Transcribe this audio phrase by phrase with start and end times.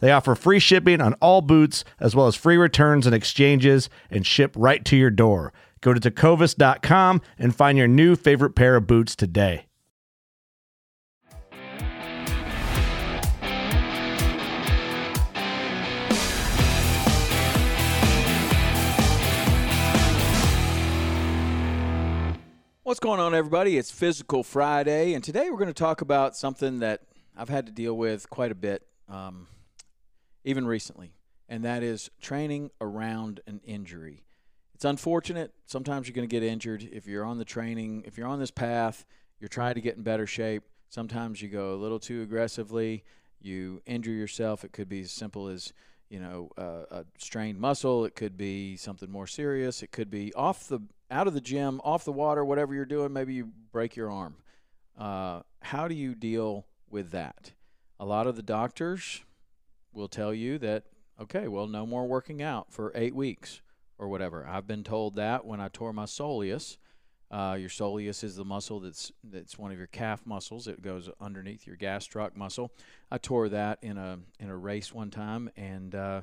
[0.00, 4.26] They offer free shipping on all boots, as well as free returns and exchanges, and
[4.26, 5.52] ship right to your door.
[5.80, 9.64] Go to tecovas.com and find your new favorite pair of boots today.
[22.88, 23.76] What's going on, everybody?
[23.76, 27.02] It's Physical Friday, and today we're going to talk about something that
[27.36, 29.46] I've had to deal with quite a bit, um,
[30.48, 31.12] even recently,
[31.46, 34.24] and that is training around an injury.
[34.74, 35.52] It's unfortunate.
[35.66, 38.50] Sometimes you're going to get injured if you're on the training, if you're on this
[38.50, 39.04] path,
[39.40, 40.62] you're trying to get in better shape.
[40.88, 43.04] Sometimes you go a little too aggressively,
[43.42, 44.64] you injure yourself.
[44.64, 45.74] It could be as simple as
[46.08, 48.06] you know uh, a strained muscle.
[48.06, 49.82] It could be something more serious.
[49.82, 53.12] It could be off the out of the gym, off the water, whatever you're doing.
[53.12, 54.36] Maybe you break your arm.
[54.98, 57.52] Uh, how do you deal with that?
[58.00, 59.20] A lot of the doctors
[59.98, 60.84] will tell you that
[61.20, 63.60] okay, well, no more working out for eight weeks
[63.98, 64.46] or whatever.
[64.46, 66.78] I've been told that when I tore my soleus.
[67.30, 70.66] Uh, your soleus is the muscle that's that's one of your calf muscles.
[70.66, 72.72] It goes underneath your gastroc muscle.
[73.10, 76.22] I tore that in a in a race one time, and uh,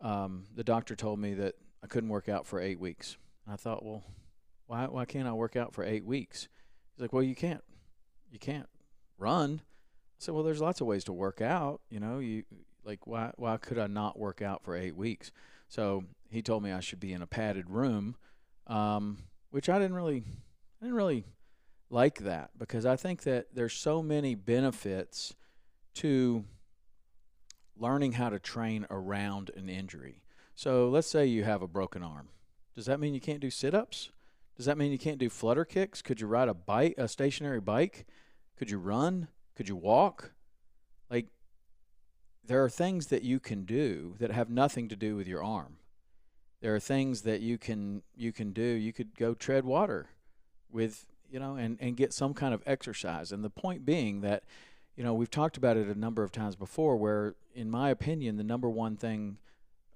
[0.00, 1.54] um, the doctor told me that
[1.84, 3.16] I couldn't work out for eight weeks.
[3.46, 4.02] I thought, well,
[4.66, 6.48] why why can't I work out for eight weeks?
[6.94, 7.62] He's like, well, you can't
[8.32, 8.68] you can't
[9.18, 9.60] run.
[9.62, 11.82] I said, well, there's lots of ways to work out.
[11.88, 12.42] You know, you
[12.86, 15.32] like why why could I not work out for eight weeks?
[15.68, 18.16] So he told me I should be in a padded room,
[18.66, 20.24] um, which I didn't really
[20.80, 21.24] I didn't really
[21.90, 25.34] like that because I think that there's so many benefits
[25.94, 26.44] to
[27.76, 30.22] learning how to train around an injury.
[30.54, 32.28] So let's say you have a broken arm.
[32.74, 34.10] Does that mean you can't do sit-ups?
[34.56, 36.00] Does that mean you can't do flutter kicks?
[36.00, 38.06] Could you ride a bike, a stationary bike?
[38.56, 39.28] Could you run?
[39.54, 40.32] Could you walk?
[42.46, 45.76] There are things that you can do that have nothing to do with your arm.
[46.60, 48.62] There are things that you can you can do.
[48.62, 50.10] You could go tread water
[50.70, 53.32] with, you know, and and get some kind of exercise.
[53.32, 54.44] And the point being that
[54.96, 58.36] you know, we've talked about it a number of times before where in my opinion
[58.36, 59.36] the number one thing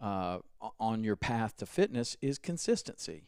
[0.01, 0.39] uh,
[0.79, 3.25] on your path to fitness is consistency.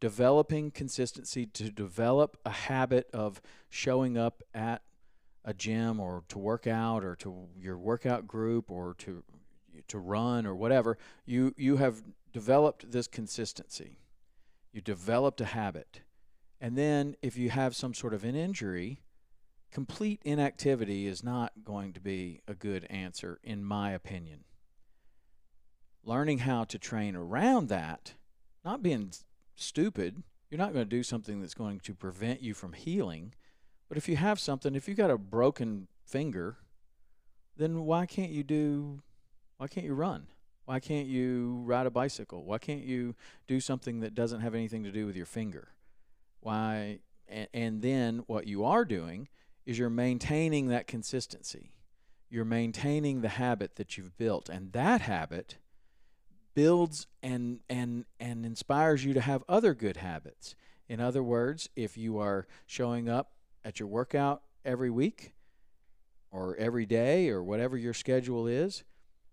[0.00, 3.40] Developing consistency to develop a habit of
[3.70, 4.82] showing up at
[5.44, 9.22] a gym or to work out or to your workout group or to
[9.88, 10.98] to run or whatever.
[11.26, 13.98] You you have developed this consistency.
[14.72, 16.00] You developed a habit.
[16.60, 19.02] And then if you have some sort of an injury,
[19.70, 24.44] complete inactivity is not going to be a good answer in my opinion
[26.06, 28.14] learning how to train around that,
[28.64, 29.12] not being
[29.56, 30.22] stupid.
[30.50, 33.34] You're not going to do something that's going to prevent you from healing.
[33.88, 36.56] But if you have something, if you got a broken finger,
[37.56, 39.02] then why can't you do
[39.56, 40.26] why can't you run?
[40.64, 42.44] Why can't you ride a bicycle?
[42.44, 43.14] Why can't you
[43.46, 45.68] do something that doesn't have anything to do with your finger?
[46.40, 49.28] Why and, and then what you are doing
[49.66, 51.72] is you're maintaining that consistency.
[52.28, 55.56] You're maintaining the habit that you've built and that habit
[56.54, 60.54] builds and and and inspires you to have other good habits.
[60.88, 63.33] In other words, if you are showing up
[63.64, 65.32] at your workout every week
[66.30, 68.84] or every day or whatever your schedule is,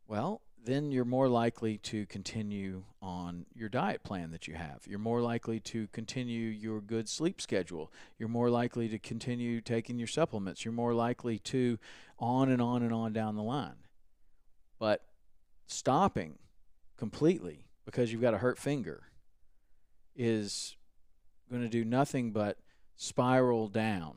[0.07, 4.81] well, then you're more likely to continue on your diet plan that you have.
[4.86, 7.92] You're more likely to continue your good sleep schedule.
[8.19, 10.63] You're more likely to continue taking your supplements.
[10.63, 11.80] You're more likely to
[12.19, 13.88] on and on and on down the line.
[14.77, 15.04] But
[15.66, 16.38] stopping
[16.98, 19.04] completely because you've got a hurt finger
[20.16, 20.75] is
[21.50, 22.57] going to do nothing but
[23.01, 24.13] spiral down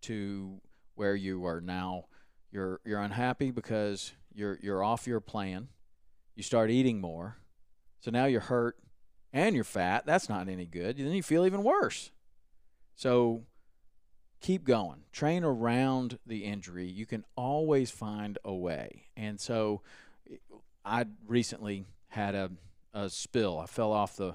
[0.00, 0.60] to
[0.96, 2.04] where you are now
[2.50, 5.68] you're you're unhappy because you're you're off your plan.
[6.34, 7.36] You start eating more.
[8.00, 8.76] So now you're hurt
[9.32, 10.04] and you're fat.
[10.04, 10.96] That's not any good.
[10.96, 12.10] Then you feel even worse.
[12.96, 13.44] So
[14.40, 15.04] keep going.
[15.12, 16.86] Train around the injury.
[16.86, 19.04] You can always find a way.
[19.16, 19.82] And so
[20.84, 22.50] I recently had a,
[22.92, 23.60] a spill.
[23.60, 24.34] I fell off the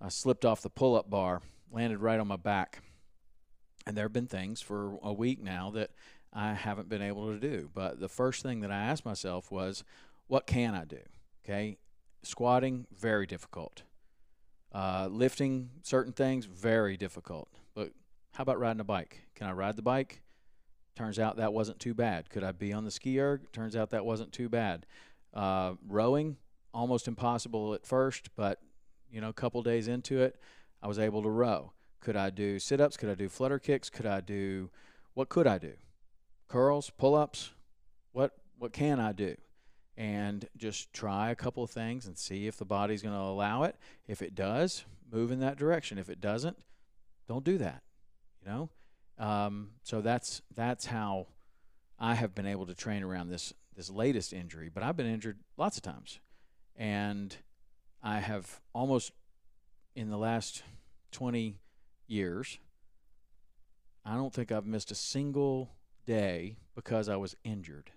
[0.00, 2.82] I slipped off the pull-up bar, landed right on my back.
[3.86, 5.90] And there have been things for a week now that
[6.32, 7.70] I haven't been able to do.
[7.74, 9.84] But the first thing that I asked myself was,
[10.26, 11.00] what can I do?
[11.44, 11.78] Okay.
[12.22, 13.82] Squatting, very difficult.
[14.72, 17.48] Uh, lifting certain things, very difficult.
[17.74, 17.90] But
[18.32, 19.22] how about riding a bike?
[19.34, 20.22] Can I ride the bike?
[20.94, 22.30] Turns out that wasn't too bad.
[22.30, 23.50] Could I be on the ski erg?
[23.52, 24.86] Turns out that wasn't too bad.
[25.32, 26.36] Uh, rowing,
[26.74, 28.60] almost impossible at first, but
[29.10, 30.36] you know, a couple days into it,
[30.82, 31.72] I was able to row.
[32.00, 32.96] Could I do sit ups?
[32.96, 33.90] Could I do flutter kicks?
[33.90, 34.70] Could I do
[35.14, 35.74] what could I do?
[36.50, 37.50] curls, pull-ups.
[38.12, 39.36] What what can I do?
[39.96, 43.62] And just try a couple of things and see if the body's going to allow
[43.62, 43.76] it.
[44.06, 45.98] If it does, move in that direction.
[45.98, 46.58] If it doesn't,
[47.28, 47.82] don't do that.
[48.42, 48.70] You know.
[49.18, 51.28] Um, so that's that's how
[51.98, 54.70] I have been able to train around this this latest injury.
[54.72, 56.18] But I've been injured lots of times,
[56.76, 57.36] and
[58.02, 59.12] I have almost
[59.94, 60.62] in the last
[61.12, 61.58] 20
[62.10, 62.58] years.
[64.04, 65.72] I don't think I've missed a single
[66.06, 67.90] day because I was injured.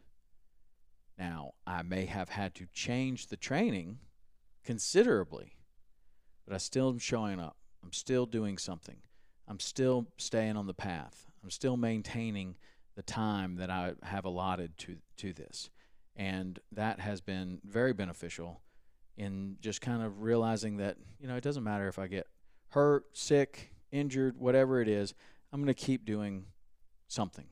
[1.18, 4.00] Now, I may have had to change the training
[4.64, 5.56] considerably,
[6.46, 7.58] but I still am showing up.
[7.84, 8.98] I'm still doing something.
[9.48, 11.28] I'm still staying on the path.
[11.44, 12.56] I'm still maintaining
[12.96, 15.70] the time that I have allotted to to this.
[16.16, 18.62] And that has been very beneficial
[19.18, 22.28] in just kind of realizing that, you know, it doesn't matter if I get
[22.70, 25.14] hurt, sick, injured, whatever it is,
[25.54, 26.48] I'm going to keep doing
[27.08, 27.46] something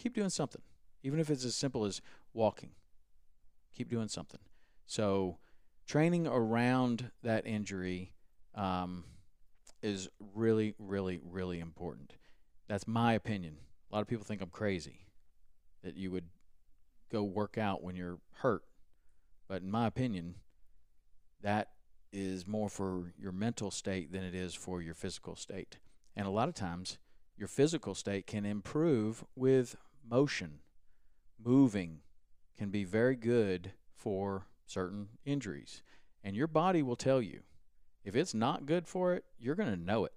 [0.00, 0.62] keep doing something,
[1.02, 2.00] even if it's as simple as
[2.32, 2.70] walking.
[3.76, 4.40] Keep doing something.
[4.86, 5.38] So,
[5.86, 8.12] training around that injury
[8.54, 9.04] um,
[9.82, 12.14] is really, really, really important.
[12.66, 13.58] That's my opinion.
[13.90, 15.06] A lot of people think I'm crazy
[15.82, 16.26] that you would
[17.12, 18.64] go work out when you're hurt.
[19.48, 20.36] But in my opinion,
[21.42, 21.68] that
[22.12, 25.78] is more for your mental state than it is for your physical state.
[26.16, 26.98] And a lot of times,
[27.36, 29.76] your physical state can improve with
[30.08, 30.60] motion,
[31.42, 32.00] moving
[32.58, 35.82] can be very good for certain injuries.
[36.22, 37.40] And your body will tell you.
[38.04, 40.12] If it's not good for it, you're going to know it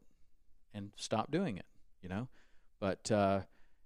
[0.74, 1.66] and stop doing it,
[2.02, 2.28] you know?
[2.80, 3.42] But, uh,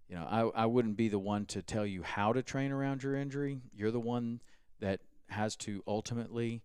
[0.07, 3.03] you know, I, I wouldn't be the one to tell you how to train around
[3.03, 3.59] your injury.
[3.75, 4.41] You're the one
[4.79, 6.61] that has to ultimately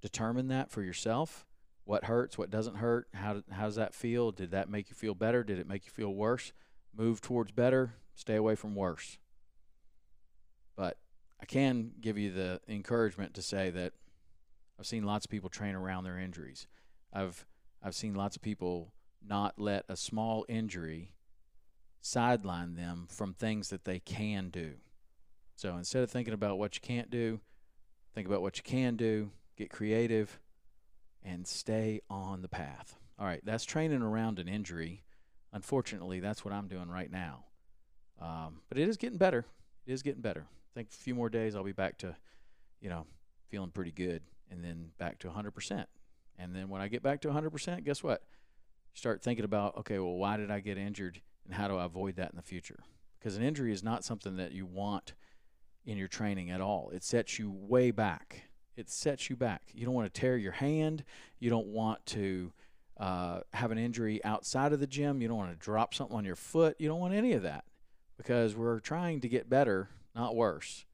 [0.00, 1.46] determine that for yourself.
[1.84, 4.32] What hurts, what doesn't hurt, how, how does that feel?
[4.32, 5.44] Did that make you feel better?
[5.44, 6.52] Did it make you feel worse?
[6.96, 9.18] Move towards better, Stay away from worse.
[10.74, 10.96] But
[11.40, 13.92] I can give you the encouragement to say that
[14.80, 16.66] I've seen lots of people train around their injuries.
[17.12, 17.46] I've
[17.82, 18.92] I've seen lots of people
[19.24, 21.12] not let a small injury
[22.00, 24.74] sideline them from things that they can do.
[25.56, 27.40] So instead of thinking about what you can't do,
[28.14, 30.38] think about what you can do, get creative,
[31.22, 32.96] and stay on the path.
[33.18, 35.02] All right, that's training around an injury.
[35.52, 37.44] Unfortunately, that's what I'm doing right now.
[38.20, 39.44] Um, but it is getting better.
[39.86, 40.46] It is getting better.
[40.48, 42.16] I think a few more days I'll be back to,
[42.80, 43.06] you know,
[43.48, 45.86] feeling pretty good, and then back to 100%.
[46.38, 48.22] And then when I get back to 100%, guess what?
[48.94, 52.16] Start thinking about, okay, well, why did I get injured, and how do I avoid
[52.16, 52.80] that in the future?
[53.18, 55.14] Because an injury is not something that you want
[55.84, 56.90] in your training at all.
[56.92, 58.42] It sets you way back.
[58.76, 59.62] It sets you back.
[59.72, 61.04] You don't want to tear your hand.
[61.38, 62.52] You don't want to
[62.98, 65.20] uh, have an injury outside of the gym.
[65.20, 66.76] You don't want to drop something on your foot.
[66.78, 67.64] You don't want any of that
[68.16, 70.84] because we're trying to get better, not worse.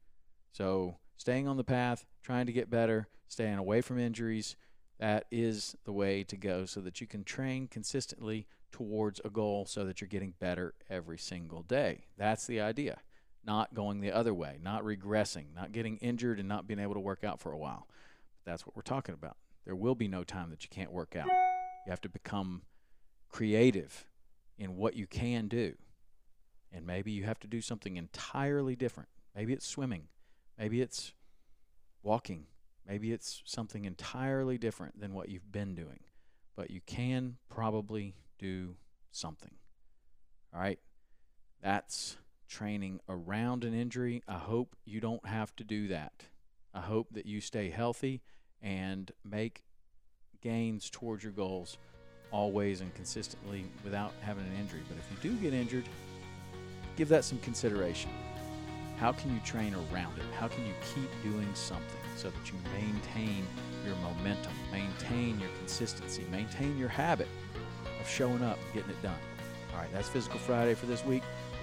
[0.51, 4.55] So, staying on the path, trying to get better, staying away from injuries,
[4.99, 9.65] that is the way to go so that you can train consistently towards a goal
[9.65, 12.05] so that you're getting better every single day.
[12.17, 12.99] That's the idea.
[13.45, 16.99] Not going the other way, not regressing, not getting injured and not being able to
[16.99, 17.87] work out for a while.
[18.45, 19.37] That's what we're talking about.
[19.65, 21.27] There will be no time that you can't work out.
[21.27, 22.63] You have to become
[23.29, 24.07] creative
[24.57, 25.75] in what you can do
[26.73, 29.09] and maybe you have to do something entirely different.
[29.35, 30.07] Maybe it's swimming.
[30.57, 31.13] Maybe it's
[32.01, 32.47] walking.
[32.87, 35.99] Maybe it's something entirely different than what you've been doing,
[36.55, 38.75] but you can probably do
[39.11, 39.53] something.
[40.53, 40.79] All right?
[41.61, 42.17] That's
[42.53, 44.21] training around an injury.
[44.27, 46.27] I hope you don't have to do that.
[46.71, 48.21] I hope that you stay healthy
[48.61, 49.63] and make
[50.41, 51.79] gains towards your goals
[52.31, 54.81] always and consistently without having an injury.
[54.87, 55.85] But if you do get injured,
[56.95, 58.11] give that some consideration.
[58.97, 60.25] How can you train around it?
[60.39, 63.45] How can you keep doing something so that you maintain
[63.83, 67.27] your momentum, maintain your consistency, maintain your habit
[67.99, 69.17] of showing up getting it done?
[69.73, 71.23] All right, that's Physical Friday for this week.